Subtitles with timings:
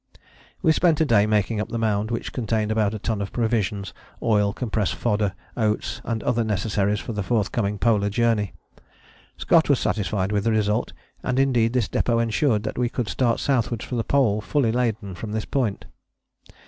[0.63, 3.93] We spent a day making up the mound which contained about a ton of provisions,
[4.23, 8.53] oil, compressed fodder, oats and other necessaries for the forthcoming Polar Journey.
[9.37, 10.91] Scott was satisfied with the result,
[11.21, 15.13] and indeed this depôt ensured that we could start southwards for the Pole fully laden
[15.13, 15.85] from this point.